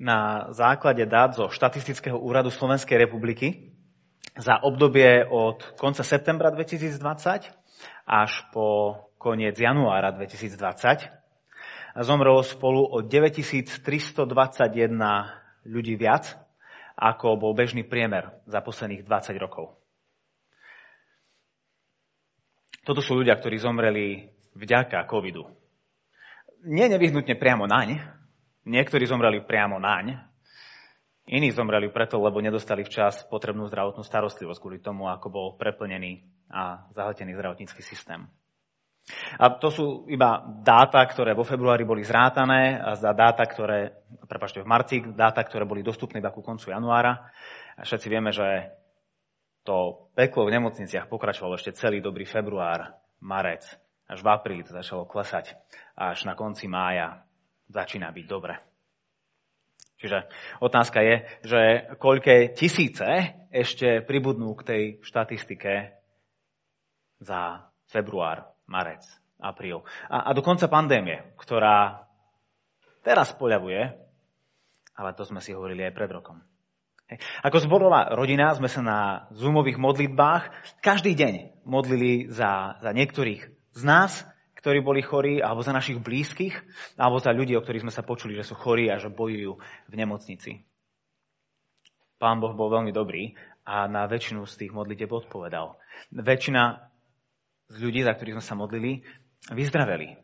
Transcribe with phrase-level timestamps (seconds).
[0.00, 3.76] na základe dát zo štatistického úradu Slovenskej republiky
[4.32, 7.52] za obdobie od konca septembra 2020
[8.08, 11.12] až po koniec januára 2020
[11.90, 13.84] a zomrelo spolu o 9321
[15.68, 16.32] ľudí viac,
[16.96, 19.76] ako bol bežný priemer za posledných 20 rokov.
[22.80, 25.44] Toto sú ľudia, ktorí zomreli vďaka covidu.
[26.64, 28.19] Nie nevyhnutne priamo naň.
[28.68, 30.20] Niektorí zomreli priamo naň.
[31.30, 36.90] Iní zomreli preto, lebo nedostali včas potrebnú zdravotnú starostlivosť kvôli tomu, ako bol preplnený a
[36.90, 38.26] zahltený zdravotnícky systém.
[39.38, 43.94] A to sú iba dáta, ktoré vo februári boli zrátané a za dáta, ktoré,
[44.28, 47.30] prepačte, v marci, dáta, ktoré boli dostupné iba ku koncu januára.
[47.78, 48.74] A všetci vieme, že
[49.64, 52.92] to peklo v nemocniciach pokračovalo ešte celý dobrý február,
[53.22, 53.64] marec,
[54.10, 55.54] až v apríli to začalo klesať
[55.94, 57.22] až na konci mája
[57.70, 58.54] začína byť dobre.
[60.00, 60.26] Čiže
[60.64, 61.60] otázka je, že
[62.00, 65.92] koľké tisíce ešte pribudnú k tej štatistike
[67.20, 69.04] za február, marec,
[69.36, 69.84] apríl.
[70.08, 72.08] A, a do konca pandémie, ktorá
[73.04, 73.92] teraz poľavuje,
[74.96, 76.40] ale to sme si hovorili aj pred rokom.
[77.42, 78.98] Ako zborová rodina sme sa na
[79.34, 80.42] zoomových modlitbách
[80.78, 84.22] každý deň modlili za, za niektorých z nás,
[84.60, 86.52] ktorí boli chorí, alebo za našich blízkych,
[87.00, 89.56] alebo za ľudí, o ktorých sme sa počuli, že sú chorí a že bojujú
[89.88, 90.60] v nemocnici.
[92.20, 93.32] Pán Boh bol veľmi dobrý
[93.64, 95.80] a na väčšinu z tých modlitev odpovedal.
[96.12, 96.84] Väčšina
[97.72, 99.00] z ľudí, za ktorých sme sa modlili,
[99.48, 100.20] vyzdraveli.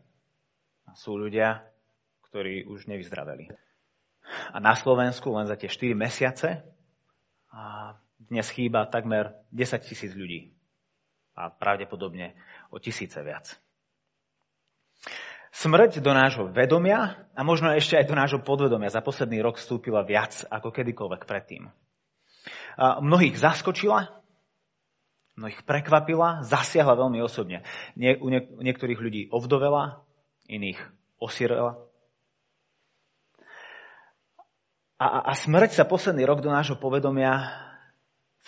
[0.93, 1.65] Sú ľudia,
[2.29, 3.49] ktorí už nevyzdraveli.
[4.53, 6.61] A na Slovensku len za tie 4 mesiace
[7.49, 10.53] a dnes chýba takmer 10 tisíc ľudí.
[11.37, 12.37] A pravdepodobne
[12.69, 13.57] o tisíce viac.
[15.57, 20.05] Smrť do nášho vedomia a možno ešte aj do nášho podvedomia za posledný rok vstúpila
[20.05, 21.73] viac ako kedykoľvek predtým.
[22.77, 24.21] A mnohých zaskočila,
[25.33, 27.65] mnohých prekvapila, zasiahla veľmi osobne.
[27.97, 30.05] Nie, u, niek- niektorých ľudí ovdovela,
[30.45, 30.77] iných
[31.17, 31.81] osirela.
[34.97, 37.66] A, a smrť sa posledný rok do nášho povedomia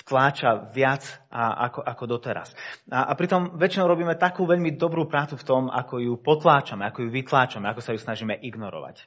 [0.04, 2.56] vtláča viac a, ako, ako doteraz.
[2.88, 7.08] A, a pritom väčšinou robíme takú veľmi dobrú prácu v tom, ako ju potláčame, ako
[7.08, 9.06] ju vytláčame, ako sa ju snažíme ignorovať.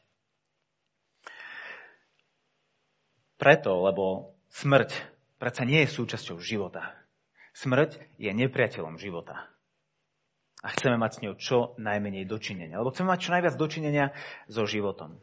[3.41, 4.95] Preto, lebo smrť
[5.43, 6.95] predsa nie je súčasťou života.
[7.59, 9.51] Smrť je nepriateľom života.
[10.63, 12.79] A chceme mať s ňou čo najmenej dočinenia.
[12.79, 14.15] Lebo chceme mať čo najviac dočinenia
[14.47, 15.19] so životom.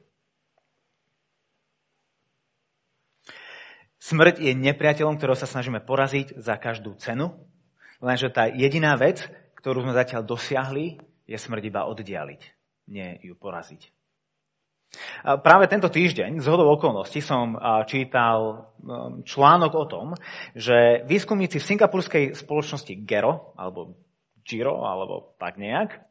[4.00, 7.36] Smrť je nepriateľom, ktorého sa snažíme poraziť za každú cenu,
[8.00, 9.28] lenže tá jediná vec,
[9.60, 12.42] ktorú sme zatiaľ dosiahli, je smrť iba oddialiť,
[12.88, 13.92] nie ju poraziť.
[15.22, 17.54] Práve tento týždeň, z hodou okolností, som
[17.86, 18.74] čítal
[19.22, 20.08] článok o tom,
[20.58, 24.02] že výskumníci v singapurskej spoločnosti Gero, alebo
[24.42, 26.02] Giro, alebo tak nejak,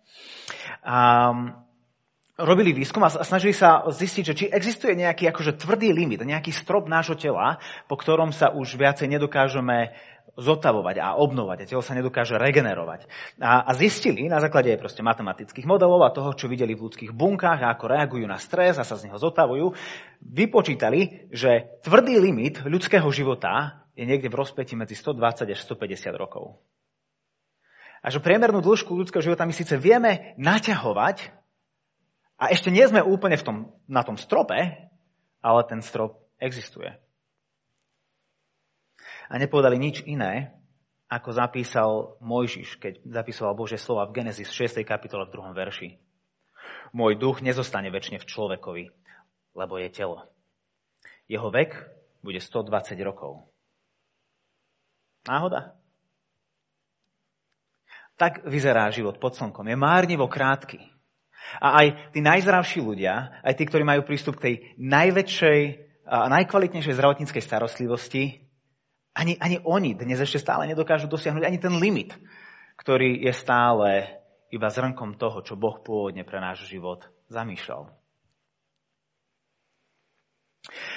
[0.86, 1.58] um,
[2.38, 6.86] robili výskum a snažili sa zistiť, že či existuje nejaký akože tvrdý limit, nejaký strop
[6.86, 7.58] nášho tela,
[7.90, 9.90] po ktorom sa už viacej nedokážeme
[10.38, 13.10] zotavovať a obnovať a telo sa nedokáže regenerovať.
[13.42, 17.66] A, a zistili na základe proste matematických modelov a toho, čo videli v ľudských bunkách
[17.66, 19.74] ako reagujú na stres a sa z neho zotavujú,
[20.22, 26.62] vypočítali, že tvrdý limit ľudského života je niekde v rozpeti medzi 120 až 150 rokov.
[27.98, 31.37] A že priemernú dĺžku ľudského života my síce vieme naťahovať,
[32.38, 33.56] a ešte nie sme úplne v tom,
[33.90, 34.54] na tom strope,
[35.42, 36.94] ale ten strop existuje.
[39.28, 40.54] A nepovedali nič iné,
[41.10, 41.90] ako zapísal
[42.22, 44.84] Mojžiš, keď zapísal Božie slova v Genesis 6.
[44.86, 45.56] kapitole v 2.
[45.56, 45.88] verši.
[46.94, 48.84] Môj duch nezostane väčšine v človekovi,
[49.56, 50.28] lebo je telo.
[51.28, 51.74] Jeho vek
[52.24, 53.48] bude 120 rokov.
[55.28, 55.76] Náhoda?
[58.16, 59.68] Tak vyzerá život pod slnkom.
[59.68, 60.97] Je márnivo krátky.
[61.56, 65.60] A aj tí najzdravší ľudia, aj tí, ktorí majú prístup k tej najväčšej
[66.08, 68.48] a najkvalitnejšej zdravotníckej starostlivosti,
[69.16, 72.14] ani, ani oni dnes ešte stále nedokážu dosiahnuť ani ten limit,
[72.78, 74.06] ktorý je stále
[74.48, 77.92] iba zrnkom toho, čo Boh pôvodne pre náš život zamýšľal.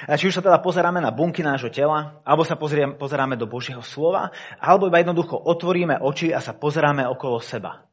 [0.08, 3.80] A či už sa teda pozeráme na bunky nášho tela, alebo sa pozeráme do Božieho
[3.82, 4.30] slova,
[4.60, 7.91] alebo iba jednoducho otvoríme oči a sa pozeráme okolo seba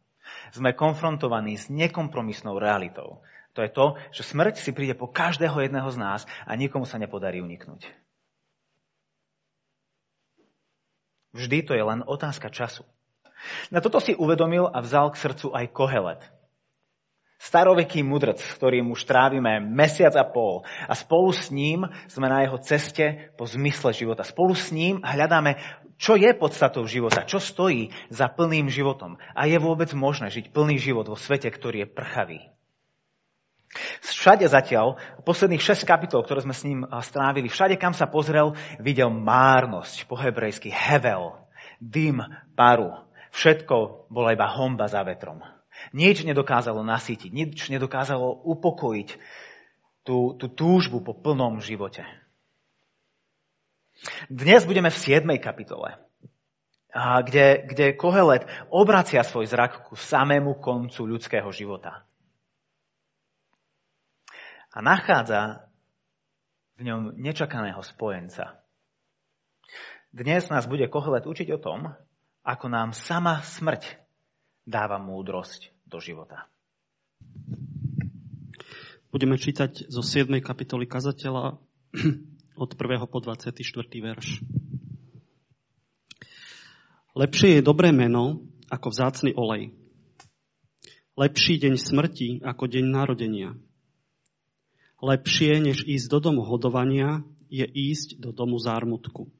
[0.52, 3.20] sme konfrontovaní s nekompromisnou realitou.
[3.58, 7.00] To je to, že smrť si príde po každého jedného z nás a nikomu sa
[7.00, 7.90] nepodarí uniknúť.
[11.34, 12.86] Vždy to je len otázka času.
[13.70, 16.22] Na toto si uvedomil a vzal k srdcu aj Kohelet.
[17.38, 22.58] Staroveký mudrc, ktorým už trávime mesiac a pol a spolu s ním sme na jeho
[22.58, 24.26] ceste po zmysle života.
[24.26, 25.54] Spolu s ním hľadáme,
[25.98, 29.18] čo je podstatou života, čo stojí za plným životom.
[29.34, 32.40] A je vôbec možné žiť plný život vo svete, ktorý je prchavý.
[34.00, 34.96] Všade zatiaľ,
[35.28, 40.16] posledných 6 kapitol, ktoré sme s ním strávili, všade, kam sa pozrel, videl márnosť, po
[40.16, 41.36] hebrejsky hevel,
[41.76, 42.24] dym,
[42.56, 42.96] paru.
[43.28, 45.44] Všetko bola iba homba za vetrom.
[45.92, 49.08] Nič nedokázalo nasýtiť, nič nedokázalo upokojiť
[50.02, 52.02] tú, tú túžbu po plnom živote.
[54.30, 55.26] Dnes budeme v 7.
[55.42, 55.98] kapitole,
[56.94, 62.06] kde, kde Kohelet obracia svoj zrak ku samému koncu ľudského života.
[64.70, 65.66] A nachádza
[66.78, 68.62] v ňom nečakaného spojenca.
[70.14, 71.90] Dnes nás bude Kohelet učiť o tom,
[72.46, 73.98] ako nám sama smrť
[74.62, 76.46] dáva múdrosť do života.
[79.10, 80.30] Budeme čítať zo 7.
[80.44, 81.58] kapitoly kazateľa
[82.58, 83.06] od 1.
[83.06, 83.62] po 24.
[84.02, 84.42] verš.
[87.14, 89.70] Lepšie je dobré meno ako vzácny olej.
[91.14, 93.54] Lepší deň smrti ako deň narodenia.
[94.98, 99.30] Lepšie, než ísť do domu hodovania, je ísť do domu zármutku,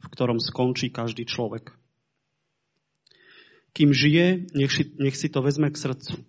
[0.00, 1.72] v ktorom skončí každý človek.
[3.72, 6.20] Kým žije, nech si, nech si to vezme k srdcu.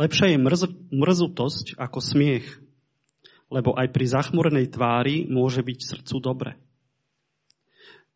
[0.00, 2.48] Lepšia je mrz, mrzutosť ako smiech,
[3.52, 6.52] lebo aj pri zachmurenej tvári môže byť srdcu dobre.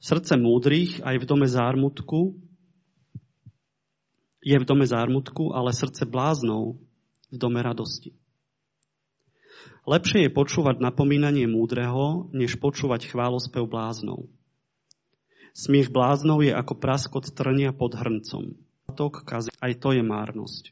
[0.00, 2.40] Srdce múdrych aj v dome zármutku
[4.46, 6.78] je v dome zármutku, ale srdce bláznov
[7.34, 8.14] v dome radosti.
[9.86, 14.30] Lepšie je počúvať napomínanie múdreho, než počúvať chválospev bláznov.
[15.50, 18.54] Smiech bláznov je ako praskot trnia pod hrncom.
[19.58, 20.70] Aj to je márnosť.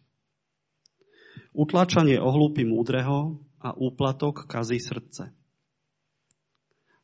[1.54, 5.32] Utlačanie ohlúpy múdreho a úplatok kazí srdce.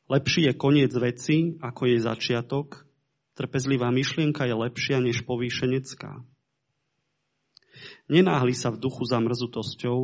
[0.05, 2.85] Lepší je koniec veci, ako jej začiatok.
[3.33, 6.21] Trpezlivá myšlienka je lepšia než povýšenecká.
[8.11, 9.99] Nenáhli sa v duchu za mrzutosťou,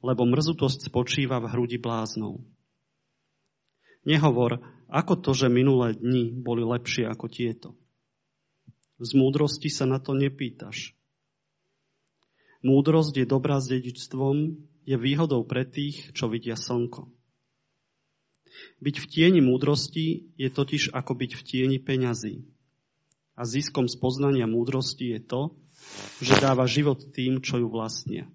[0.00, 2.40] lebo mrzutosť spočíva v hrudi bláznov.
[4.08, 7.76] Nehovor, ako to, že minulé dni boli lepšie ako tieto.
[8.96, 10.96] Z múdrosti sa na to nepýtaš.
[12.64, 17.06] Múdrosť je dobrá s dedičstvom, je výhodou pre tých, čo vidia slnko.
[18.82, 22.42] Byť v tieni múdrosti je totiž ako byť v tieni peňazí.
[23.38, 25.42] A ziskom z poznania múdrosti je to,
[26.18, 28.26] že dáva život tým, čo ju vlastnia.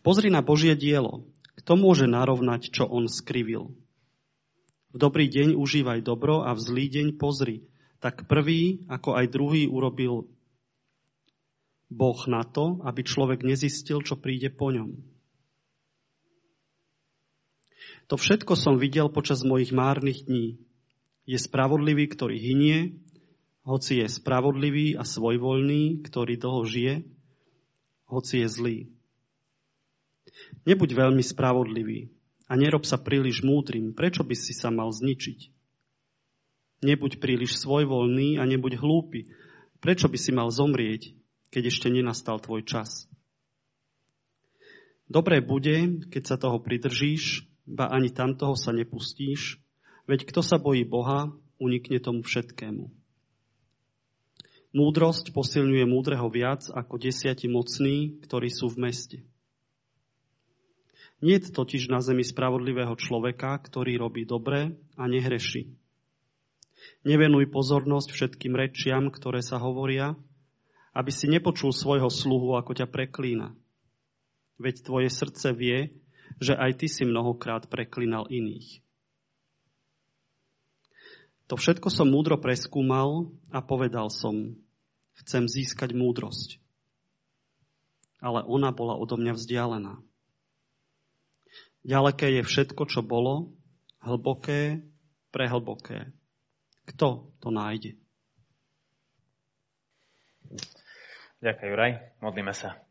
[0.00, 1.28] Pozri na Božie dielo.
[1.60, 3.76] Kto môže narovnať, čo on skrivil?
[4.88, 7.68] V dobrý deň užívaj dobro a v zlý deň pozri.
[8.00, 10.32] Tak prvý, ako aj druhý urobil
[11.88, 14.92] Boh na to, aby človek nezistil, čo príde po ňom.
[18.08, 20.60] To všetko som videl počas mojich márnych dní.
[21.28, 22.96] Je spravodlivý, ktorý hynie,
[23.68, 26.94] hoci je spravodlivý a svojvoľný, ktorý dlho žije,
[28.08, 28.78] hoci je zlý.
[30.64, 32.08] Nebuď veľmi spravodlivý
[32.48, 33.92] a nerob sa príliš múdrym.
[33.92, 35.52] Prečo by si sa mal zničiť?
[36.80, 39.28] Nebuď príliš svojvoľný a nebuď hlúpy.
[39.84, 41.12] Prečo by si mal zomrieť,
[41.48, 43.08] keď ešte nenastal tvoj čas?
[45.08, 49.56] Dobré bude, keď sa toho pridržíš, ba ani tamtoho sa nepustíš,
[50.04, 52.92] veď kto sa bojí Boha, unikne tomu všetkému.
[54.76, 59.18] Múdrosť posilňuje múdreho viac ako desiati mocní, ktorí sú v meste.
[61.18, 65.72] Nie je totiž na zemi spravodlivého človeka, ktorý robí dobre a nehreší.
[67.02, 70.14] Nevenuj pozornosť všetkým rečiam, ktoré sa hovoria,
[70.98, 73.54] aby si nepočul svojho sluhu, ako ťa preklína.
[74.58, 75.94] Veď tvoje srdce vie,
[76.42, 78.82] že aj ty si mnohokrát preklínal iných.
[81.46, 84.58] To všetko som múdro preskúmal a povedal som,
[85.22, 86.58] chcem získať múdrosť.
[88.18, 89.94] Ale ona bola odo mňa vzdialená.
[91.86, 93.54] Ďaleké je všetko, čo bolo,
[94.02, 94.82] hlboké,
[95.30, 96.10] prehlboké.
[96.90, 97.94] Kto to nájde?
[101.38, 101.92] Ďakujem, Juraj.
[102.18, 102.82] Modlíme sa.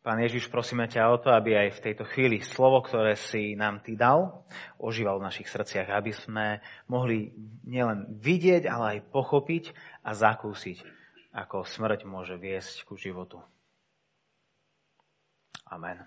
[0.00, 3.82] Pán Ježiš, prosíme ťa o to, aby aj v tejto chvíli slovo, ktoré si nám
[3.82, 4.20] Ty dal,
[4.78, 7.34] ožíval v našich srdciach, aby sme mohli
[7.66, 9.74] nielen vidieť, ale aj pochopiť
[10.06, 10.80] a zakúsiť,
[11.34, 13.42] ako smrť môže viesť ku životu.
[15.66, 16.06] Amen.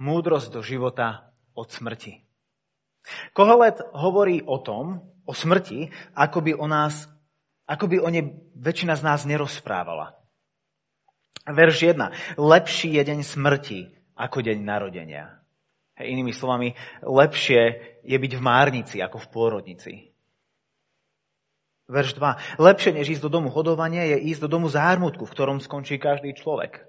[0.00, 2.29] Múdrosť do života od smrti.
[3.32, 7.06] Kohelet hovorí o tom, o smrti, ako by o nás,
[7.70, 10.18] ako by o nej väčšina z nás nerozprávala.
[11.46, 12.36] Verš 1.
[12.36, 13.80] Lepší je deň smrti
[14.18, 15.40] ako deň narodenia.
[15.96, 17.60] Hej, inými slovami, lepšie
[18.04, 19.92] je byť v márnici ako v pôrodnici.
[21.90, 22.62] Verš 2.
[22.62, 26.36] Lepšie než ísť do domu hodovania je ísť do domu zármutku, v ktorom skončí každý
[26.38, 26.86] človek.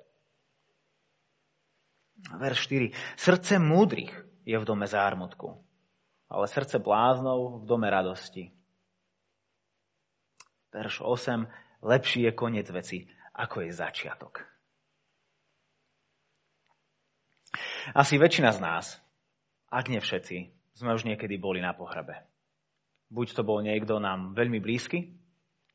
[2.37, 3.17] Verš 4.
[3.17, 4.13] Srdce múdrych
[4.45, 5.65] je v dome zármutku,
[6.31, 8.55] ale srdce bláznov v dome radosti.
[10.71, 11.83] Verš 8.
[11.83, 13.03] Lepší je koniec veci,
[13.35, 14.47] ako je začiatok.
[17.91, 18.85] Asi väčšina z nás,
[19.67, 20.37] ak nie všetci,
[20.79, 22.23] sme už niekedy boli na pohrebe.
[23.11, 25.19] Buď to bol niekto nám veľmi blízky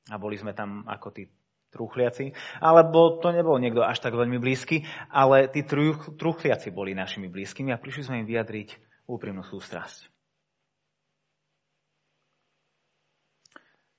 [0.08, 1.28] a boli sme tam ako tí
[1.74, 2.32] truchliaci,
[2.64, 7.82] alebo to nebol niekto až tak veľmi blízky, ale tí truchliaci boli našimi blízkymi a
[7.82, 10.15] prišli sme im vyjadriť úprimnú sústrasť.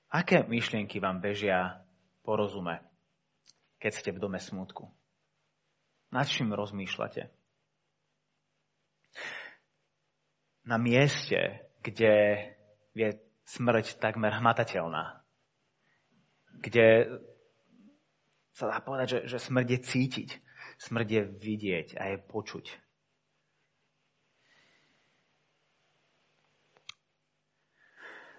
[0.08, 1.84] Aké myšlienky vám bežia
[2.24, 2.80] po rozume,
[3.76, 4.88] keď ste v dome smutku?
[6.08, 7.28] Nad čím rozmýšľate?
[10.64, 12.40] Na mieste, kde
[12.96, 13.08] je
[13.44, 15.20] smrť takmer hmatateľná,
[16.64, 17.20] kde
[18.56, 20.30] sa dá povedať, že, že smrť je cítiť,
[20.80, 22.87] smrť je vidieť a je počuť.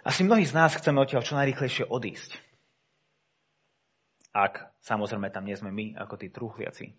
[0.04, 2.40] Asi mnohí z nás chceme odtiaľ čo najrychlejšie odísť.
[4.32, 6.96] Ak samozrejme tam nie sme my, ako tí truchliaci.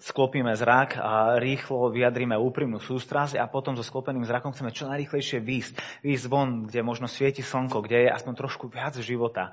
[0.00, 5.42] Sklopíme zrak a rýchlo vyjadríme úprimnú sústrasť a potom so sklopeným zrakom chceme čo najrychlejšie
[5.42, 5.74] výjsť.
[6.06, 9.52] Výjsť von, kde možno svieti slnko, kde je aspoň trošku viac života,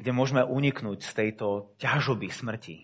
[0.00, 2.76] kde môžeme uniknúť z tejto ťažoby smrti.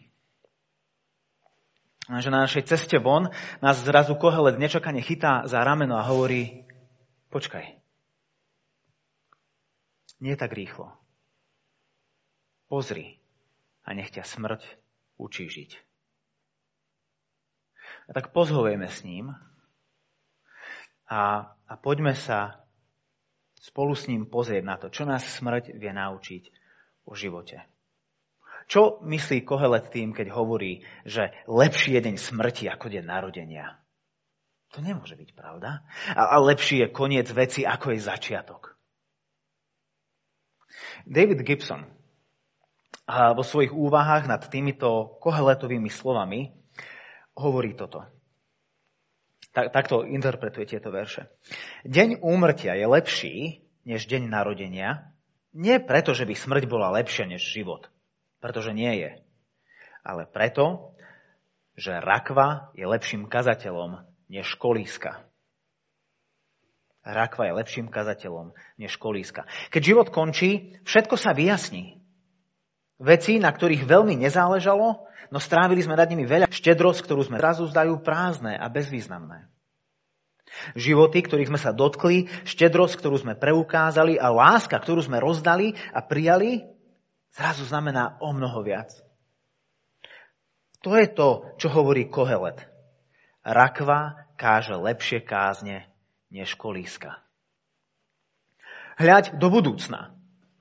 [2.06, 3.32] Že na našej ceste von
[3.64, 6.68] nás zrazu kohelet nečakane chytá za rameno a hovorí,
[7.32, 7.75] počkaj,
[10.26, 10.90] nie tak rýchlo.
[12.66, 13.22] Pozri
[13.86, 14.66] a nech ťa smrť
[15.22, 15.70] učí žiť.
[18.06, 19.30] A tak pozhovejme s ním
[21.06, 22.66] a, a poďme sa
[23.62, 26.50] spolu s ním pozrieť na to, čo nás smrť vie naučiť
[27.06, 27.62] o živote.
[28.66, 33.78] Čo myslí Kohelet tým, keď hovorí, že lepší je deň smrti ako deň narodenia?
[34.74, 35.86] To nemôže byť pravda.
[36.18, 38.75] A, a lepší je koniec veci, ako je začiatok.
[41.06, 41.86] David Gibson
[43.06, 46.50] vo svojich úvahách nad týmito koheletovými slovami
[47.38, 48.02] hovorí toto.
[49.54, 51.30] Tak, takto interpretuje tieto verše.
[51.86, 53.36] Deň úmrtia je lepší
[53.86, 55.14] než deň narodenia,
[55.56, 57.88] nie preto, že by smrť bola lepšia než život,
[58.42, 59.10] pretože nie je,
[60.04, 60.92] ale preto,
[61.72, 65.24] že rakva je lepším kazateľom než kolíska
[67.06, 68.50] rakva je lepším kazateľom
[68.82, 69.46] než kolíska.
[69.70, 72.02] Keď život končí, všetko sa vyjasní.
[72.98, 77.68] Veci, na ktorých veľmi nezáležalo, no strávili sme nad nimi veľa štedrosť, ktorú sme zrazu
[77.70, 79.46] zdajú prázdne a bezvýznamné.
[80.72, 86.00] Životy, ktorých sme sa dotkli, štedrosť, ktorú sme preukázali a láska, ktorú sme rozdali a
[86.00, 86.64] prijali,
[87.36, 88.94] zrazu znamená o mnoho viac.
[90.80, 92.62] To je to, čo hovorí Kohelet.
[93.44, 95.90] Rakva káže lepšie kázne
[96.30, 97.22] než kolíska.
[98.96, 100.16] Hľaď do budúcna,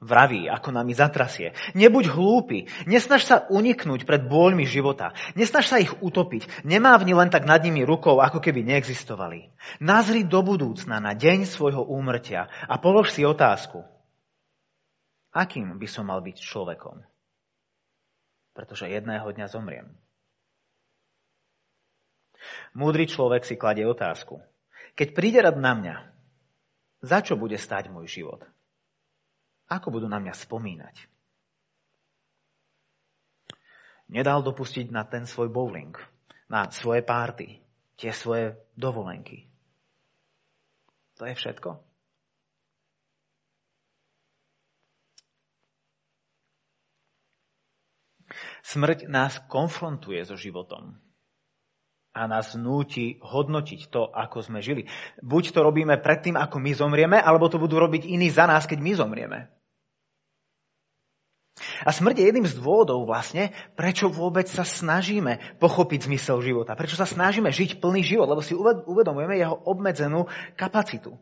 [0.05, 1.57] vraví, ako nami zatrasie.
[1.73, 7.47] Nebuď hlúpy, nesnaž sa uniknúť pred bôľmi života, nesnaž sa ich utopiť, nemávni len tak
[7.49, 9.49] nad nimi rukou, ako keby neexistovali.
[9.81, 13.81] Nazri do budúcna na deň svojho úmrtia a polož si otázku.
[15.35, 17.03] Akým by som mal byť človekom?
[18.55, 19.91] Pretože jedného dňa zomriem.
[22.71, 24.39] Múdry človek si kladie otázku.
[24.95, 25.95] Keď príde rad na mňa,
[27.03, 28.41] za čo bude stať môj život?
[29.67, 30.95] Ako budú na mňa spomínať?
[34.07, 35.97] Nedal dopustiť na ten svoj bowling,
[36.47, 37.59] na svoje párty,
[37.99, 39.49] tie svoje dovolenky.
[41.19, 41.83] To je všetko.
[48.65, 50.97] Smrť nás konfrontuje so životom
[52.15, 54.87] a nás núti hodnotiť to, ako sme žili.
[55.19, 58.79] Buď to robíme predtým, ako my zomrieme, alebo to budú robiť iní za nás, keď
[58.79, 59.39] my zomrieme.
[61.83, 66.75] A smrť je jedným z dôvodov vlastne, prečo vôbec sa snažíme pochopiť zmysel života.
[66.75, 71.19] Prečo sa snažíme žiť plný život, lebo si uvedomujeme jeho obmedzenú kapacitu.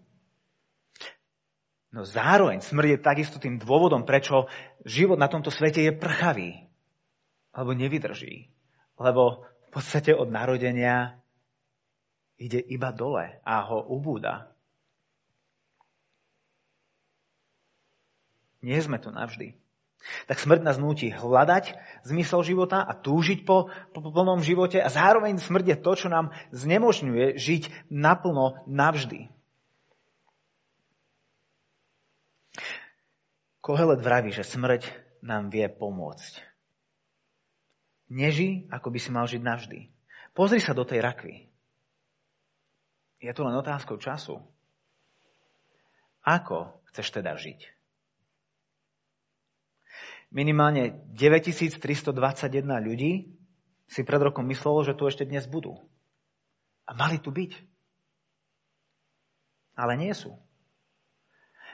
[1.94, 4.50] No zároveň smrť je takisto tým dôvodom, prečo
[4.82, 6.66] život na tomto svete je prchavý.
[7.54, 8.50] Alebo nevydrží.
[8.98, 11.18] Lebo podstate od narodenia
[12.38, 14.54] ide iba dole a ho ubúda.
[18.64, 19.60] Nie sme tu navždy.
[20.28, 25.40] Tak smrť nás núti hľadať zmysel života a túžiť po, po plnom živote a zároveň
[25.40, 29.32] smrť je to, čo nám znemožňuje žiť naplno navždy.
[33.64, 34.92] Kohelet vraví, že smrť
[35.24, 36.53] nám vie pomôcť.
[38.14, 39.90] Neži, ako by si mal žiť navždy.
[40.38, 41.50] Pozri sa do tej rakvy.
[43.18, 44.38] Je to len otázkou času.
[46.22, 47.74] Ako chceš teda žiť?
[50.30, 51.82] Minimálne 9321
[52.86, 53.34] ľudí
[53.90, 55.78] si pred rokom myslelo, že tu ešte dnes budú.
[56.86, 57.54] A mali tu byť.
[59.74, 60.38] Ale nie sú.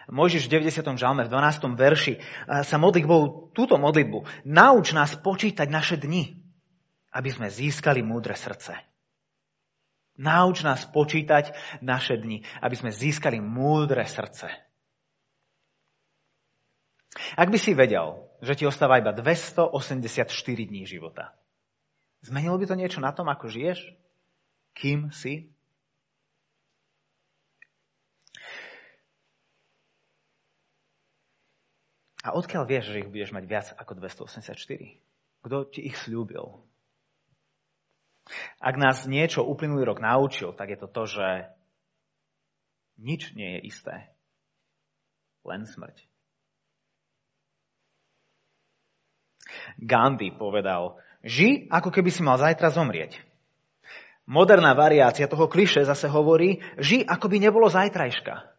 [0.10, 0.98] Mojžiš v 90.
[0.98, 1.78] žalme, v 12.
[1.78, 2.18] verši
[2.66, 4.26] sa modlí Bohu túto modlitbu.
[4.50, 6.34] Nauč nás počítať naše dni,
[7.14, 8.74] aby sme získali múdre srdce.
[10.18, 11.54] Nauč nás počítať
[11.86, 14.50] naše dni, aby sme získali múdre srdce.
[17.38, 21.38] Ak by si vedel, že ti ostáva iba 284 dní života,
[22.26, 23.94] zmenilo by to niečo na tom, ako žiješ?
[24.74, 25.54] Kým si?
[32.20, 34.60] A odkiaľ vieš, že ich budeš mať viac ako 284?
[35.40, 36.60] Kto ti ich slúbil?
[38.60, 41.28] Ak nás niečo uplynulý rok naučil, tak je to to, že
[43.00, 43.96] nič nie je isté.
[45.48, 46.04] Len smrť.
[49.80, 53.18] Gandhi povedal, ži ako keby si mal zajtra zomrieť.
[54.30, 58.59] Moderná variácia toho kliše zase hovorí, ži ako by nebolo zajtrajška.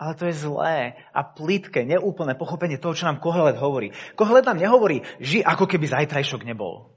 [0.00, 3.92] Ale to je zlé a plítke, neúplné pochopenie toho, čo nám Kohelet hovorí.
[4.16, 6.96] Kohelet nám nehovorí, ži ako keby zajtrajšok nebol.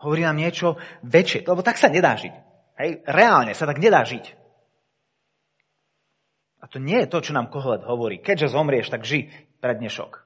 [0.00, 2.32] Hovorí nám niečo väčšie, lebo tak sa nedá žiť.
[2.80, 4.24] Hej, reálne sa tak nedá žiť.
[6.64, 8.24] A to nie je to, čo nám Kohelet hovorí.
[8.24, 9.28] Keďže zomrieš, tak ži
[9.60, 10.24] pre dnešok.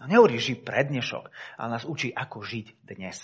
[0.00, 3.20] A nehovorí ži pre ale nás učí, ako žiť dnes.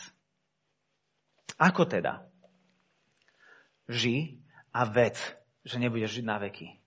[1.57, 2.29] Ako teda?
[3.89, 4.45] Ži
[4.77, 5.17] a vec,
[5.65, 6.82] že nebudeš žiť na veky.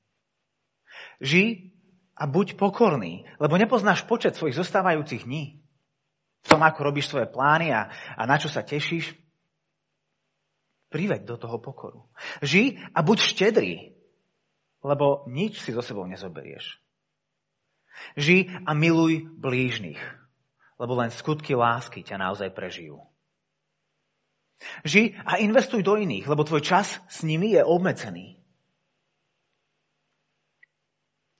[1.19, 1.75] Ži
[2.15, 5.59] a buď pokorný, lebo nepoznáš počet svojich zostávajúcich dní.
[6.45, 9.17] V tom, ako robíš svoje plány a, a na čo sa tešíš,
[10.93, 12.07] priveď do toho pokoru.
[12.39, 13.73] Ži a buď štedrý,
[14.85, 16.79] lebo nič si so sebou nezoberieš.
[18.15, 19.99] Ži a miluj blížnych,
[20.79, 23.01] lebo len skutky lásky ťa naozaj prežijú.
[24.87, 28.34] Ži a investuj do iných, lebo tvoj čas s nimi je obmedzený.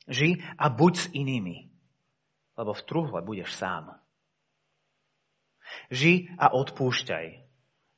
[0.06, 1.70] Ži a buď s inými,
[2.56, 3.98] lebo v truhle budeš sám.
[5.90, 7.26] Ži a odpúšťaj,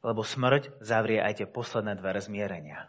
[0.08, 2.88] lebo smrť zavrie aj tie posledné dvere zmierenia.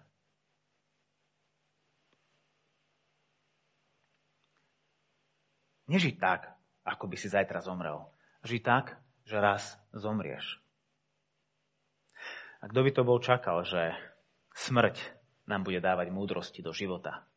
[5.89, 6.53] Neži tak,
[6.85, 8.13] ako by si zajtra zomrel.
[8.45, 10.61] Ži tak, že raz zomrieš.
[12.61, 13.97] A kto by to bol čakal, že
[14.57, 15.01] smrť
[15.49, 17.28] nám bude dávať múdrosti do života?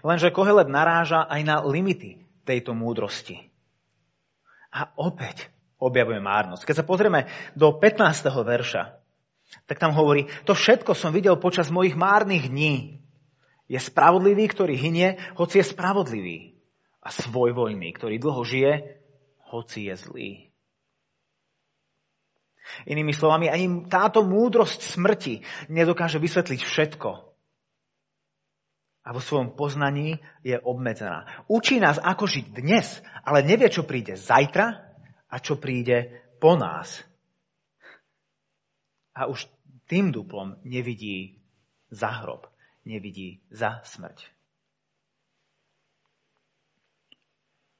[0.00, 3.50] Lenže Kohelet naráža aj na limity tejto múdrosti.
[4.72, 6.62] A opäť objavuje márnosť.
[6.64, 8.00] Keď sa pozrieme do 15.
[8.44, 8.96] verša,
[9.66, 13.02] tak tam hovorí, to všetko som videl počas mojich márnych dní.
[13.66, 16.38] Je spravodlivý, ktorý hynie, hoci je spravodlivý.
[17.00, 19.02] A svojvoľný, ktorý dlho žije,
[19.50, 20.30] hoci je zlý.
[22.86, 27.29] Inými slovami, ani táto múdrosť smrti nedokáže vysvetliť všetko
[29.00, 31.44] a vo svojom poznaní je obmedzená.
[31.48, 34.94] Učí nás, ako žiť dnes, ale nevie, čo príde zajtra
[35.26, 37.00] a čo príde po nás.
[39.16, 39.48] A už
[39.90, 41.42] tým duplom nevidí
[41.90, 42.46] za hrob,
[42.86, 44.22] nevidí za smrť.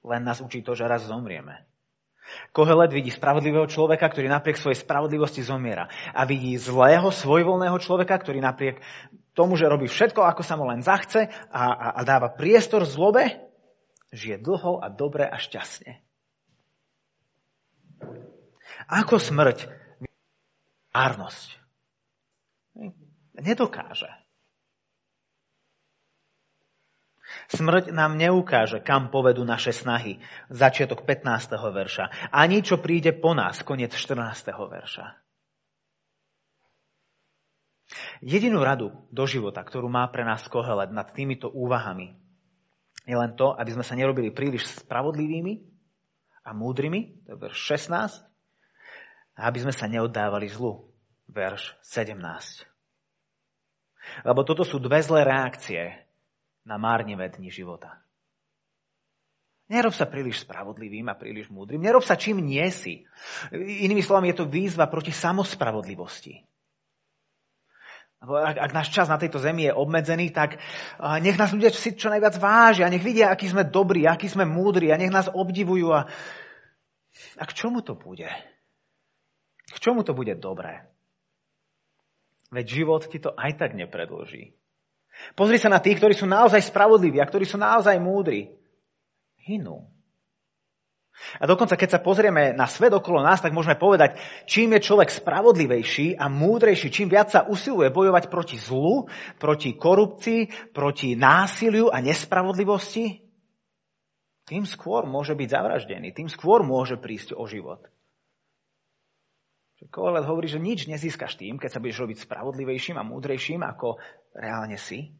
[0.00, 1.69] Len nás učí to, že raz zomrieme.
[2.54, 5.90] Kohelet vidí spravodlivého človeka, ktorý napriek svojej spravodlivosti zomiera.
[6.14, 8.78] A vidí zlého, svojvoľného človeka, ktorý napriek
[9.34, 13.50] tomu, že robí všetko, ako sa mu len zachce a, a, a dáva priestor zlobe,
[14.14, 16.02] žije dlho a dobre a šťastne.
[18.90, 19.70] Ako smrť
[20.90, 21.58] árnosť.
[23.38, 24.10] Nedokáže.
[27.50, 30.22] Smrť nám neukáže, kam povedú naše snahy.
[30.54, 31.50] Začiatok 15.
[31.58, 32.30] verša.
[32.30, 34.54] Ani čo príde po nás, koniec 14.
[34.54, 35.18] verša.
[38.22, 42.14] Jedinú radu do života, ktorú má pre nás Kohelet nad týmito úvahami,
[43.02, 45.58] je len to, aby sme sa nerobili príliš spravodlivými
[46.46, 48.22] a múdrymi, to je verš 16,
[49.34, 50.86] a aby sme sa neoddávali zlu.
[51.26, 52.14] Verš 17.
[54.22, 56.09] Lebo toto sú dve zlé reakcie
[56.64, 58.00] na márnivé dni života.
[59.70, 61.78] Nerob sa príliš spravodlivým a príliš múdrym.
[61.78, 63.06] Nerob sa čím nie si.
[63.54, 66.42] Inými slovami, je to výzva proti samospravodlivosti.
[68.20, 70.60] Ak, ak náš čas na tejto zemi je obmedzený, tak
[71.24, 74.92] nech nás ľudia si čo najviac vážia, nech vidia, aký sme dobrí, aký sme múdri
[74.92, 75.88] a nech nás obdivujú.
[75.94, 76.04] A,
[77.40, 78.28] a k čomu to bude?
[79.70, 80.84] K čomu to bude dobré?
[82.50, 84.52] Veď život ti to aj tak nepredloží.
[85.34, 88.50] Pozri sa na tých, ktorí sú naozaj spravodliví a ktorí sú naozaj múdri
[89.46, 89.86] hynú.
[91.36, 94.16] A dokonca, keď sa pozrieme na svet okolo nás, tak môžeme povedať,
[94.48, 99.04] čím je človek spravodlivejší a múdrejší, čím viac sa usiluje bojovať proti zlu,
[99.36, 103.20] proti korupcii, proti násiliu a nespravodlivosti,
[104.48, 107.84] tým skôr môže byť zavraždený, tým skôr môže prísť o život.
[109.88, 113.96] Kohelet hovorí, že nič nezískaš tým, keď sa budeš robiť spravodlivejším a múdrejším, ako
[114.36, 115.16] reálne si.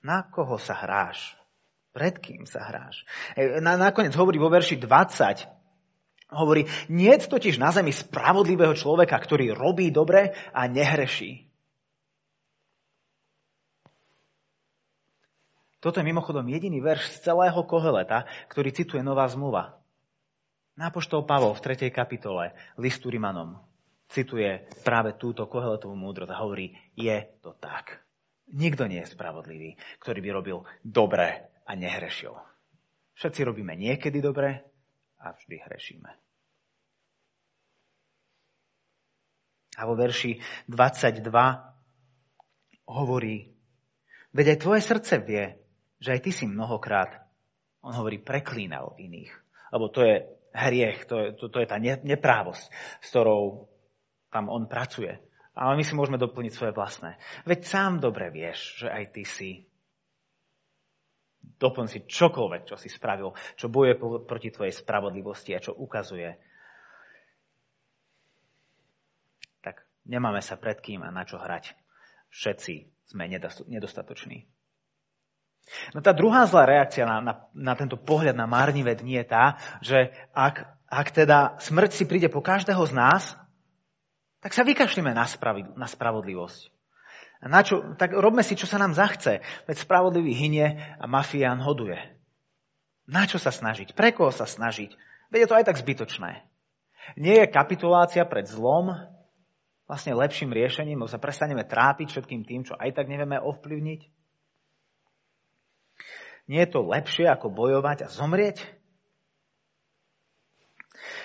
[0.00, 1.36] Na koho sa hráš?
[1.92, 3.04] Pred kým sa hráš?
[3.36, 5.44] E, na, nakoniec hovorí vo verši 20,
[6.32, 11.52] hovorí, nie je totiž na zemi spravodlivého človeka, ktorý robí dobre a nehreší.
[15.84, 19.83] Toto je mimochodom jediný verš z celého Koheleta, ktorý cituje Nová zmluva.
[20.74, 21.94] Nápoštol Pavol v 3.
[21.94, 22.50] kapitole
[22.82, 23.62] listu Rimanom
[24.10, 28.02] cituje práve túto Koheletovú múdrosť a hovorí, je to tak.
[28.50, 32.34] Nikto nie je spravodlivý, ktorý by robil dobre a nehrešil.
[33.14, 34.66] Všetci robíme niekedy dobre
[35.22, 36.10] a vždy hrešíme.
[39.78, 41.22] A vo verši 22
[42.90, 43.46] hovorí,
[44.34, 45.54] veď aj tvoje srdce vie,
[46.02, 47.30] že aj ty si mnohokrát,
[47.78, 49.30] on hovorí, preklínal iných.
[49.70, 52.70] Lebo to je hriech, to je, to, to je tá neprávosť,
[53.02, 53.66] s ktorou
[54.30, 55.18] tam on pracuje.
[55.54, 57.18] Ale my si môžeme doplniť svoje vlastné.
[57.46, 59.50] Veď sám dobre vieš, že aj ty si
[61.58, 63.94] doplň si čokoľvek, čo si spravil, čo bojuje
[64.26, 66.34] proti tvojej spravodlivosti a čo ukazuje.
[69.62, 71.78] Tak nemáme sa pred kým a na čo hrať.
[72.34, 72.74] Všetci
[73.14, 73.30] sme
[73.70, 74.53] nedostatoční.
[75.96, 79.44] No tá druhá zlá reakcia na, na, na tento pohľad na márnivé dni je tá,
[79.80, 83.22] že ak, ak teda smrť si príde po každého z nás,
[84.44, 86.68] tak sa vykašlíme na, spravi, na spravodlivosť.
[87.44, 89.40] A na čo, tak robme si, čo sa nám zachce.
[89.68, 91.96] Veď spravodlivý hynie a mafián hoduje.
[93.04, 93.92] Na čo sa snažiť?
[93.92, 94.96] Pre koho sa snažiť?
[95.28, 96.44] Veď je to aj tak zbytočné.
[97.20, 98.96] Nie je kapitulácia pred zlom
[99.84, 104.23] vlastne lepším riešením, lebo sa prestaneme trápiť všetkým tým, čo aj tak nevieme ovplyvniť?
[106.44, 108.60] Nie je to lepšie, ako bojovať a zomrieť?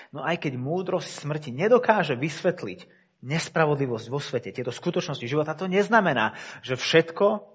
[0.09, 2.87] No aj keď múdrosť smrti nedokáže vysvetliť
[3.19, 7.45] nespravodlivosť vo svete, tieto skutočnosti života, to neznamená, že všetko,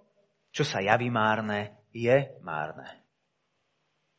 [0.52, 2.86] čo sa javí márne, je márne.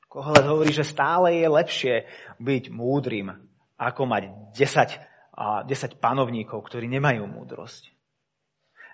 [0.09, 1.95] Kohelet hovorí, že stále je lepšie
[2.39, 3.35] byť múdrym,
[3.77, 4.23] ako mať
[4.57, 7.91] 10, 10 panovníkov, ktorí nemajú múdrosť.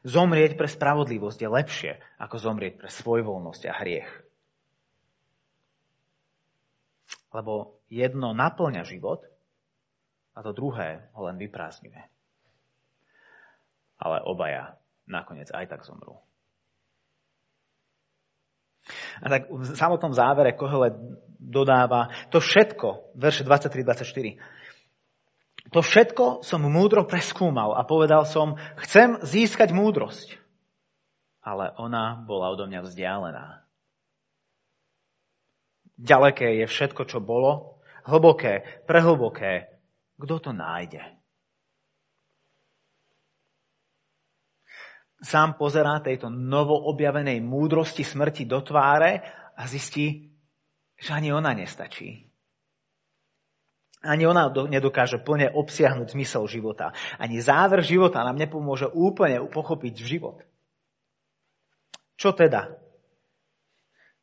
[0.01, 4.09] Zomrieť pre spravodlivosť je lepšie, ako zomrieť pre svojvoľnosť a hriech.
[7.31, 9.23] Lebo jedno naplňa život
[10.35, 12.11] a to druhé ho len vyprázdňuje
[14.01, 16.17] ale obaja nakoniec aj tak zomrú.
[19.21, 20.97] A tak v samotnom závere Kohele
[21.37, 24.41] dodáva to všetko, verše 23-24.
[25.69, 30.41] To všetko som múdro preskúmal a povedal som, chcem získať múdrosť.
[31.45, 33.60] Ale ona bola odo mňa vzdialená.
[36.01, 37.77] Ďaleké je všetko, čo bolo,
[38.09, 39.69] hlboké, prehlboké.
[40.17, 41.21] Kto to nájde?
[45.21, 49.21] sám pozerá tejto novoobjavenej múdrosti smrti do tváre
[49.53, 50.33] a zistí,
[50.97, 52.25] že ani ona nestačí.
[54.01, 56.89] Ani ona nedokáže plne obsiahnuť zmysel života.
[57.21, 60.41] Ani záver života nám nepomôže úplne pochopiť život.
[62.17, 62.81] Čo teda?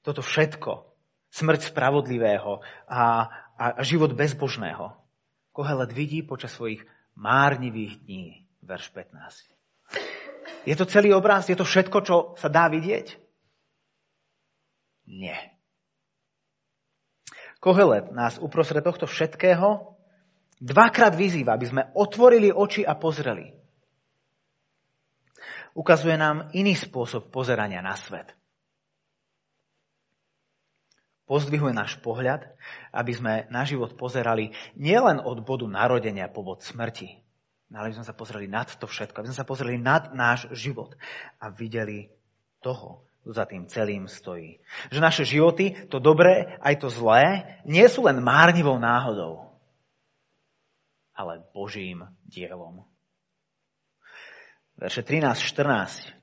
[0.02, 0.87] Toto všetko.
[1.28, 4.96] Smrť spravodlivého a, a život bezbožného.
[5.52, 6.86] Kohelet vidí počas svojich
[7.18, 8.26] márnivých dní.
[8.62, 9.58] Verš 15.
[10.68, 11.48] Je to celý obraz?
[11.48, 13.16] Je to všetko, čo sa dá vidieť?
[15.08, 15.56] Nie.
[17.58, 19.98] Kohelet nás uprostred tohto všetkého
[20.62, 23.54] dvakrát vyzýva, aby sme otvorili oči a pozreli.
[25.74, 28.34] Ukazuje nám iný spôsob pozerania na svet.
[31.28, 32.48] Pozdvihuje náš pohľad,
[32.90, 37.20] aby sme na život pozerali nielen od bodu narodenia po bod smrti,
[37.68, 40.96] ale aby sme sa pozreli nad to všetko, aby sme sa pozreli nad náš život
[41.36, 42.08] a videli
[42.64, 44.56] toho, kto za tým celým stojí.
[44.88, 49.52] Že naše životy, to dobré aj to zlé, nie sú len márnivou náhodou,
[51.12, 52.88] ale Božím dielom.
[54.78, 56.14] Verše 13-14.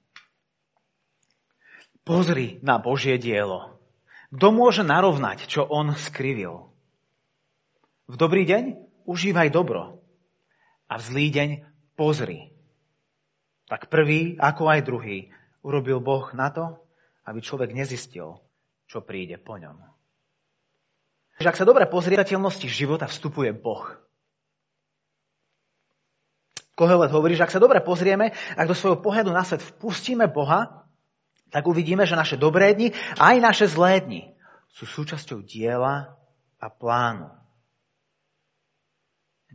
[2.07, 3.74] Pozri na Božie dielo.
[4.35, 6.67] Kto môže narovnať, čo on skrivil?
[8.11, 8.75] V dobrý deň
[9.07, 10.03] užívaj dobro.
[10.91, 11.49] A v zlý deň
[11.95, 12.51] pozri.
[13.71, 15.31] Tak prvý, ako aj druhý,
[15.63, 16.75] urobil Boh na to,
[17.23, 18.43] aby človek nezistil,
[18.91, 19.79] čo príde po ňom.
[21.39, 22.19] Že ak sa dobre pozrie,
[22.67, 23.87] života vstupuje Boh.
[26.75, 30.84] Kohelet hovorí, že ak sa dobre pozrieme, ak do svojho pohľadu na svet vpustíme Boha,
[31.55, 34.35] tak uvidíme, že naše dobré dni a aj naše zlé dni
[34.75, 36.19] sú súčasťou diela
[36.59, 37.31] a plánu.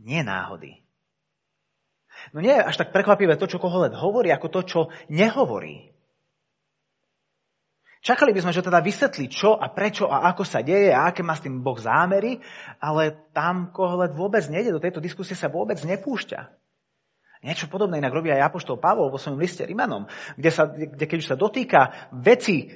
[0.01, 0.81] Nie náhody.
[2.33, 4.79] No nie je až tak prekvapivé to, čo Kohelet hovorí, ako to, čo
[5.13, 5.93] nehovorí.
[8.01, 11.21] Čakali by sme, že teda vysvetlí, čo a prečo a ako sa deje a aké
[11.21, 12.41] má s tým Boh zámery,
[12.81, 16.60] ale tam Kohelet vôbec nejde, do tejto diskusie sa vôbec nepúšťa.
[17.41, 20.05] Niečo podobné inak robí aj Apoštol Pavol vo svojom liste Rimanom,
[20.37, 22.69] kde, sa, kde keď už sa dotýka veci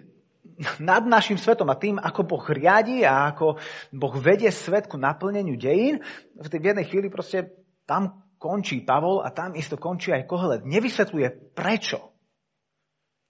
[0.81, 3.61] nad našim svetom a tým, ako Boh riadi a ako
[3.93, 6.01] Boh vedie svet ku naplneniu dejín,
[6.33, 7.53] v tej jednej chvíli proste
[7.85, 10.65] tam končí Pavol a tam isto končí aj Kohelet.
[10.65, 12.13] Nevysvetľuje prečo.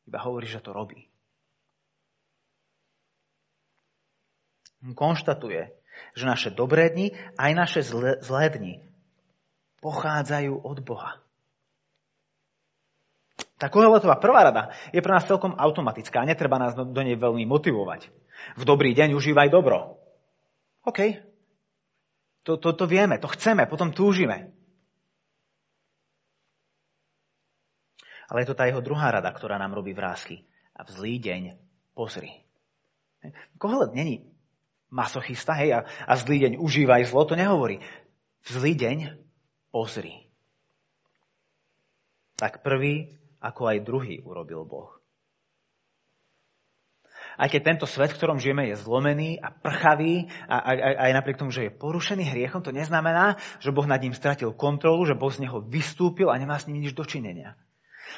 [0.07, 1.11] Iba hovorí, že to robí.
[4.93, 5.73] konštatuje,
[6.13, 8.73] že naše dobré dni aj naše zlé, zlé dni
[9.81, 11.24] pochádzajú od Boha.
[13.55, 16.27] Tá Koheletová prvá rada je pre nás celkom automatická.
[16.27, 18.11] Netreba nás do nej veľmi motivovať.
[18.59, 19.95] V dobrý deň užívaj dobro.
[20.83, 21.23] OK.
[22.45, 24.53] To, to, to vieme, to chceme, potom túžime.
[28.29, 30.45] Ale je to tá jeho druhá rada, ktorá nám robí vrázky.
[30.75, 31.41] A v zlý deň
[31.95, 32.43] pozri.
[33.57, 34.27] Kohelet není
[34.91, 37.81] masochista, hej, a, a zlý deň užívaj zlo, to nehovorí.
[38.45, 38.97] V zlý deň
[39.73, 40.29] pozri.
[42.35, 43.15] Tak prvý,
[43.45, 44.97] ako aj druhý urobil Boh.
[47.35, 51.11] Aj keď tento svet, v ktorom žijeme, je zlomený a prchavý, a, a, a aj
[51.19, 55.19] napriek tomu, že je porušený hriechom, to neznamená, že Boh nad ním stratil kontrolu, že
[55.19, 57.59] Boh z neho vystúpil a nemá s ním nič dočinenia.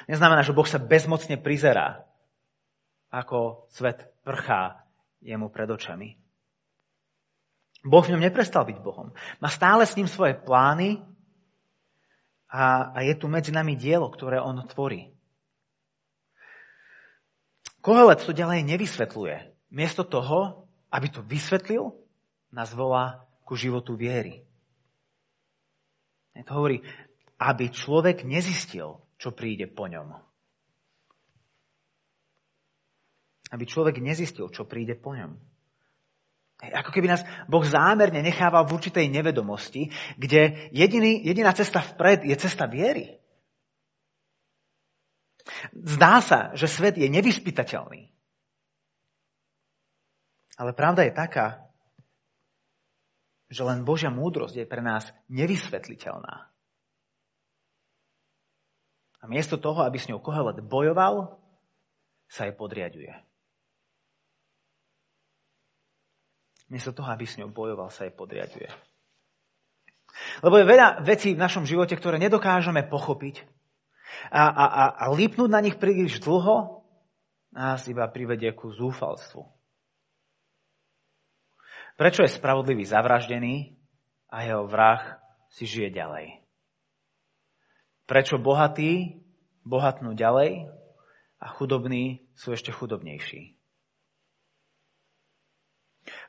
[0.06, 2.06] Neznamená, že Boh sa bezmocne prizerá,
[3.10, 4.86] ako svet prchá
[5.26, 6.14] jemu pred očami.
[7.82, 9.16] Boh v ňom neprestal byť Bohom.
[9.42, 11.02] Má stále s ním svoje plány
[12.54, 15.17] a, a je tu medzi nami dielo, ktoré on tvorí.
[17.88, 19.72] Kohelet to ďalej nevysvetľuje.
[19.72, 21.96] Miesto toho, aby to vysvetlil,
[22.52, 24.44] nás volá ku životu viery.
[26.36, 26.84] To hovorí,
[27.40, 30.20] aby človek nezistil, čo príde po ňom.
[33.56, 35.40] Aby človek nezistil, čo príde po ňom.
[36.60, 42.36] Ako keby nás Boh zámerne nechával v určitej nevedomosti, kde jediný, jediná cesta vpred je
[42.36, 43.16] cesta viery.
[45.74, 48.12] Zdá sa, že svet je nevyspytateľný.
[50.58, 51.48] Ale pravda je taká,
[53.48, 56.52] že len Božia múdrosť je pre nás nevysvetliteľná.
[59.18, 61.40] A miesto toho, aby s ňou Kohelet bojoval,
[62.28, 63.14] sa jej podriaduje.
[66.68, 68.68] Miesto toho, aby s ňou bojoval, sa jej podriaduje.
[70.44, 73.48] Lebo je veľa vecí v našom živote, ktoré nedokážeme pochopiť
[74.32, 76.84] a, a, a, a lípnúť na nich príliš dlho
[77.52, 79.44] nás iba privedie ku zúfalstvu.
[81.98, 83.74] Prečo je spravodlivý zavraždený
[84.30, 85.18] a jeho vrah
[85.50, 86.46] si žije ďalej?
[88.06, 89.26] Prečo bohatí
[89.66, 90.70] bohatnú ďalej
[91.42, 93.58] a chudobní sú ešte chudobnejší?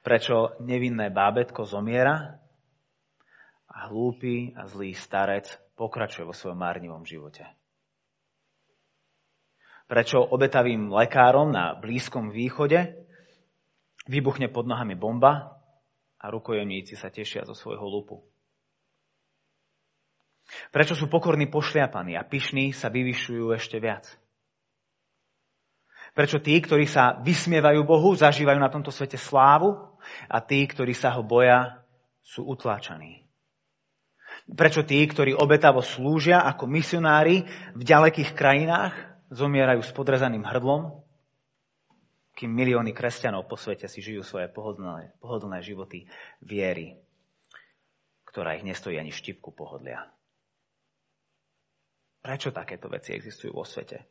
[0.03, 2.41] Prečo nevinné bábetko zomiera
[3.69, 5.47] a hlúpy a zlý starec
[5.79, 7.47] pokračuje vo svojom márnivom živote.
[9.88, 13.09] Prečo obetavým lekárom na Blízkom východe
[14.05, 15.57] vybuchne pod nohami bomba
[16.20, 18.20] a rukojemníci sa tešia zo svojho lupu.
[20.68, 24.05] Prečo sú pokorní pošliapaní a pyšní sa vyvyšujú ešte viac?
[26.12, 29.72] Prečo tí, ktorí sa vysmievajú Bohu, zažívajú na tomto svete slávu
[30.29, 31.81] a tí, ktorí sa ho boja,
[32.20, 33.24] sú utláčaní?
[34.48, 37.44] Prečo tí, ktorí obetavo slúžia ako misionári
[37.77, 41.09] v ďalekých krajinách, zomierajú s podrezaným hrdlom?
[42.38, 46.07] kým milióny kresťanov po svete si žijú svoje pohodlné, pohodlné životy
[46.38, 46.95] viery,
[48.31, 50.07] ktorá ich nestojí ani štipku pohodlia.
[52.23, 54.07] Prečo takéto veci existujú vo svete?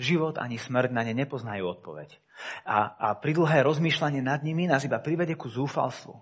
[0.00, 2.16] Život ani smrť na ne nepoznajú odpoveď.
[2.64, 6.16] A, a pridlhé rozmýšľanie nad nimi nás iba privede ku zúfalstvu.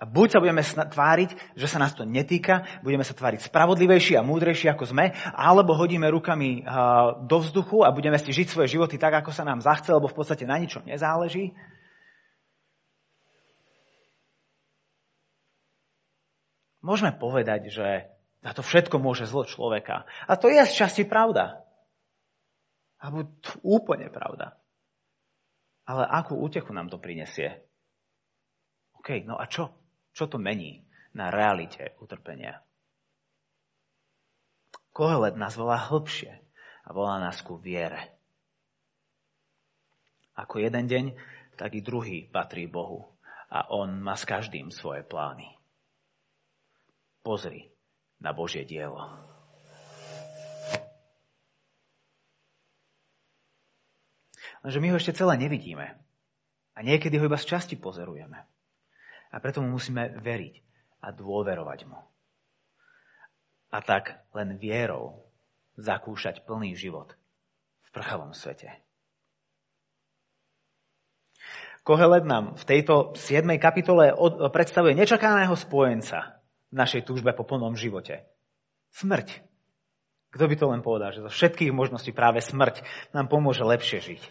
[0.00, 4.24] A buď sa budeme tváriť, že sa nás to netýka, budeme sa tváriť spravodlivejší a
[4.24, 6.64] múdrejší ako sme, alebo hodíme rukami
[7.28, 10.16] do vzduchu a budeme si žiť svoje životy tak, ako sa nám zachce, lebo v
[10.16, 11.52] podstate na ničom nezáleží.
[16.80, 18.08] Môžeme povedať, že
[18.40, 20.08] na to všetko môže zlo človeka.
[20.24, 21.60] A to je z časti pravda.
[22.96, 24.56] Alebo úplne pravda.
[25.84, 27.60] Ale akú útechu nám to prinesie?
[28.96, 29.79] OK, no a čo?
[30.14, 32.62] Čo to mení na realite utrpenia?
[34.90, 36.34] Kohelet nás volá hlbšie
[36.84, 38.18] a volá nás ku viere.
[40.34, 41.04] Ako jeden deň,
[41.54, 43.06] tak i druhý patrí Bohu
[43.50, 45.46] a On má s každým svoje plány.
[47.20, 47.68] Pozri
[48.18, 49.04] na Božie dielo.
[54.60, 55.96] Lenže my ho ešte celé nevidíme.
[56.76, 58.44] A niekedy ho iba z časti pozorujeme.
[59.30, 60.54] A preto mu musíme veriť
[61.06, 61.98] a dôverovať mu.
[63.70, 65.22] A tak len vierou
[65.78, 67.14] zakúšať plný život
[67.86, 68.74] v prchavom svete.
[71.80, 73.46] Kohelet nám v tejto 7.
[73.56, 74.12] kapitole
[74.52, 78.28] predstavuje nečakaného spojenca v našej túžbe po plnom živote.
[78.92, 79.40] Smrť.
[80.30, 82.84] Kto by to len povedal, že zo všetkých možností práve smrť
[83.16, 84.22] nám pomôže lepšie žiť.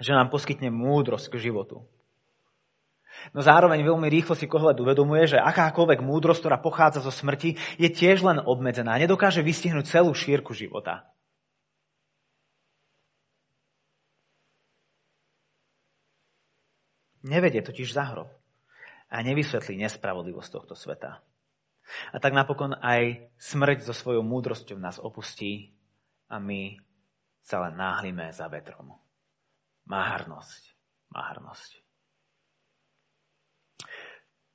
[0.00, 1.84] Že nám poskytne múdrosť k životu.
[3.36, 7.88] No zároveň veľmi rýchlo si Kohelet uvedomuje, že akákoľvek múdrosť, ktorá pochádza zo smrti, je
[7.88, 8.96] tiež len obmedzená.
[8.96, 11.06] Nedokáže vystihnúť celú šírku života.
[17.20, 18.32] Nevedie totiž za hrob
[19.12, 21.20] a nevysvetlí nespravodlivosť tohto sveta.
[22.14, 25.74] A tak napokon aj smrť so svojou múdrosťou nás opustí
[26.30, 26.78] a my
[27.42, 28.94] sa len náhlime za vetrom.
[29.84, 30.72] Márnosť,
[31.10, 31.79] márnosť.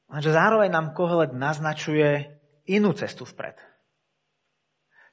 [0.06, 2.38] Lenže zároveň nám Kohelet naznačuje
[2.70, 3.58] inú cestu vpred.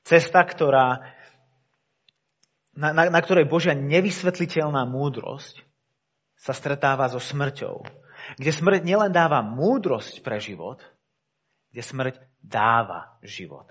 [0.02, 1.14] Cesta, ktorá,
[2.76, 5.62] na, na, na ktorej Božia nevysvetliteľná múdrosť
[6.37, 7.87] sa stretáva so smrťou.
[8.38, 10.83] Kde smrť nielen dáva múdrosť pre život,
[11.70, 13.70] kde smrť dáva život.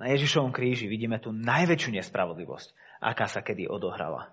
[0.00, 2.72] Na Ježišovom kríži vidíme tú najväčšiu nespravodlivosť,
[3.04, 4.32] aká sa kedy odohrala.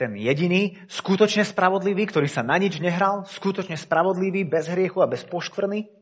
[0.00, 5.28] Ten jediný, skutočne spravodlivý, ktorý sa na nič nehral, skutočne spravodlivý, bez hriechu a bez
[5.28, 5.92] poškvrny,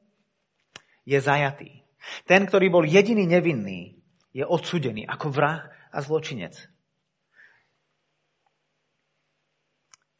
[1.02, 1.82] je zajatý.
[2.30, 3.98] Ten, ktorý bol jediný nevinný,
[4.30, 6.54] je odsudený ako vrah a zločinec.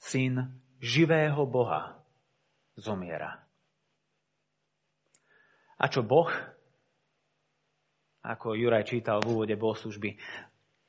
[0.03, 1.99] Syn živého Boha
[2.79, 3.43] zomiera.
[5.77, 6.31] A čo Boh,
[8.25, 10.17] ako Juraj čítal v úvode bohoslužby,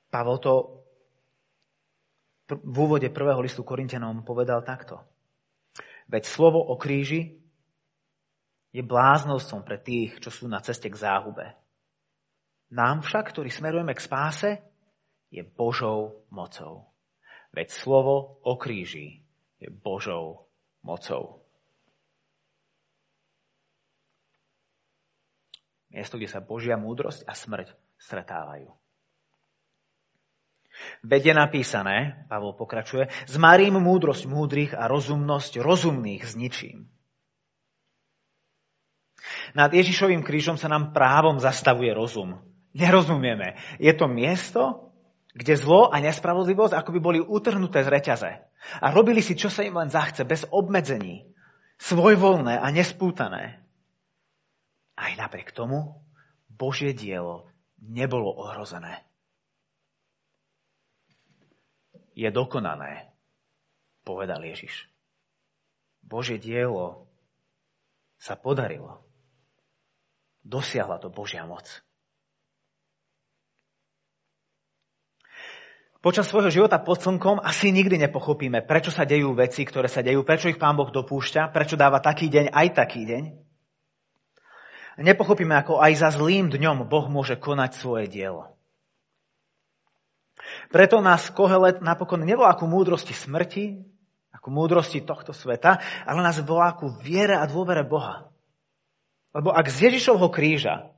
[0.07, 0.76] Pavel to
[2.47, 5.03] v úvode prvého listu Korintianom povedal takto.
[6.07, 7.35] Veď slovo o kríži
[8.71, 11.51] je bláznostom pre tých, čo sú na ceste k záhube.
[12.71, 14.51] Nám však, ktorí smerujeme k spáse,
[15.27, 16.87] je Božou mocou.
[17.51, 19.23] Veď slovo o kríži
[19.59, 20.47] je Božou
[20.83, 21.43] mocou.
[25.91, 28.71] Miesto, kde sa Božia múdrosť a smrť stretávajú.
[31.01, 36.89] Veď napísané, Pavol pokračuje, zmarím múdrosť múdrych a rozumnosť rozumných zničím.
[39.57, 42.39] Nad Ježišovým krížom sa nám právom zastavuje rozum.
[42.77, 43.57] Nerozumieme.
[43.81, 44.93] Je to miesto,
[45.33, 48.31] kde zlo a nespravodlivosť ako by boli utrhnuté z reťaze.
[48.81, 51.29] A robili si, čo sa im len zachce, bez obmedzení.
[51.77, 53.61] Svojvoľné a nespútané.
[54.97, 56.01] Aj napriek tomu
[56.49, 59.06] Božie dielo nebolo ohrozené.
[62.17, 63.13] Je dokonané,
[64.01, 64.89] povedal Ježiš.
[66.01, 67.05] Božie dielo
[68.17, 69.05] sa podarilo.
[70.41, 71.69] Dosiahla to Božia moc.
[76.01, 80.23] Počas svojho života pod slnkom asi nikdy nepochopíme, prečo sa dejú veci, ktoré sa dejú,
[80.23, 83.23] prečo ich Pán Boh dopúšťa, prečo dáva taký deň aj taký deň.
[85.03, 88.56] Nepochopíme, ako aj za zlým dňom Boh môže konať svoje dielo.
[90.71, 93.83] Preto nás Kohelet napokon nevolá ku múdrosti smrti
[94.37, 98.29] ako múdrosti tohto sveta, ale nás volá ku viere a dôvere Boha.
[99.33, 100.93] Lebo ak z Ježišovho kríža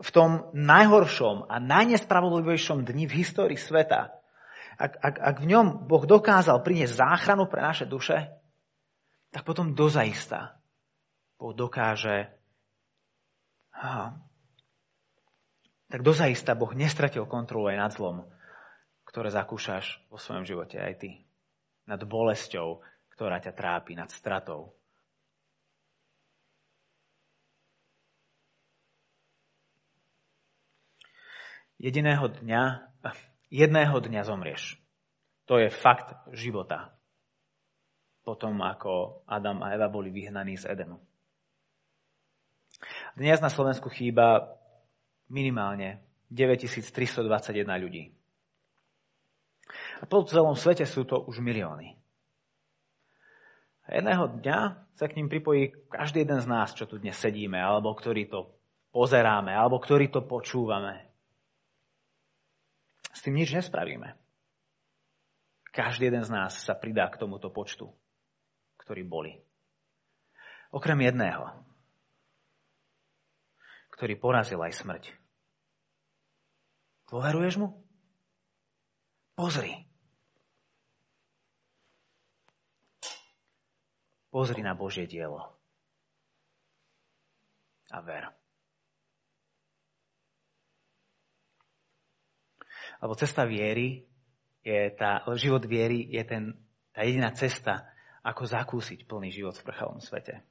[0.00, 4.16] v tom najhoršom a najnespravodlivejšom dni v histórii sveta,
[4.80, 8.32] ak, ak, ak v ňom Boh dokázal priniesť záchranu pre naše duše,
[9.28, 10.56] tak potom dozaista
[11.36, 12.32] Boh dokáže
[15.90, 18.16] tak dozaista Boh nestratil kontrolu aj nad zlom,
[19.10, 21.10] ktoré zakúšaš vo svojom živote aj ty.
[21.90, 22.78] Nad bolesťou,
[23.10, 24.78] ktorá ťa trápi, nad stratou,
[31.80, 32.62] jediného dňa,
[33.48, 34.76] jedného dňa zomrieš.
[35.48, 36.92] To je fakt života.
[38.20, 41.00] Potom, ako Adam a Eva boli vyhnaní z Edenu.
[43.16, 44.54] Dnes na Slovensku chýba
[45.32, 48.19] minimálne 9321 ľudí.
[50.00, 52.00] A po celom svete sú to už milióny.
[53.84, 54.58] A jedného dňa
[54.96, 58.54] sa k ním pripojí každý jeden z nás, čo tu dnes sedíme, alebo ktorý to
[58.94, 61.10] pozeráme, alebo ktorý to počúvame.
[63.10, 64.14] S tým nič nespravíme.
[65.74, 67.90] Každý jeden z nás sa pridá k tomuto počtu,
[68.78, 69.36] ktorí boli.
[70.70, 71.50] Okrem jedného,
[73.90, 75.04] ktorý porazil aj smrť.
[77.10, 77.74] Dôveruješ mu?
[79.34, 79.89] Pozri.
[84.30, 85.42] Pozri na Božie dielo.
[87.90, 88.30] A ver.
[93.02, 94.06] Lebo cesta viery
[94.62, 96.42] je tá, život viery je ten,
[96.94, 97.90] tá jediná cesta,
[98.22, 100.44] ako zakúsiť plný život v prchavom svete.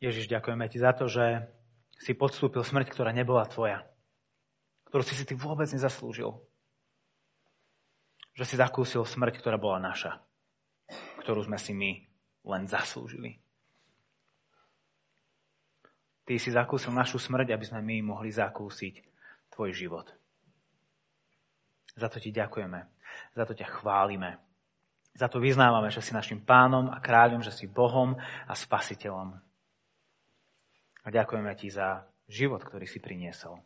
[0.00, 1.44] Ježiš, ďakujeme ti za to, že
[2.00, 3.84] si podstúpil smrť, ktorá nebola tvoja.
[4.88, 6.40] Ktorú si si ty vôbec nezaslúžil.
[8.40, 10.16] Že si zakúsil smrť, ktorá bola naša.
[11.20, 12.00] Ktorú sme si my
[12.48, 13.36] len zaslúžili.
[16.24, 19.04] Ty si zakúsil našu smrť, aby sme my mohli zakúsiť
[19.52, 20.08] tvoj život.
[22.00, 22.80] Za to ti ďakujeme.
[23.36, 24.40] Za to ťa chválime.
[25.12, 28.16] Za to vyznávame, že si našim pánom a kráľom, že si Bohom
[28.48, 29.36] a spasiteľom.
[31.04, 33.60] A ďakujeme ti za život, ktorý si priniesol.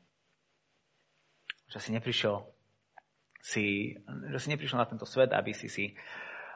[1.70, 2.54] Že si neprišiel,
[3.45, 3.93] si,
[4.33, 5.93] že si neprišiel na tento svet, aby si si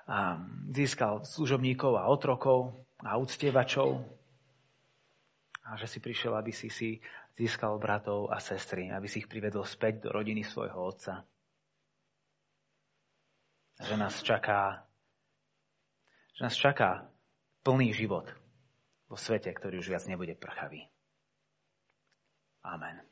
[0.08, 2.72] um, získal služobníkov a otrokov
[3.04, 4.00] a uctievačov,
[5.68, 6.96] a že si prišiel, aby si si
[7.36, 11.28] získal bratov a sestry, aby si ich privedol späť do rodiny svojho otca.
[13.78, 14.88] Že nás čaká,
[16.34, 17.06] že nás čaká
[17.62, 18.32] plný život
[19.12, 20.88] vo svete, ktorý už viac nebude prchavý.
[22.64, 23.07] Amen.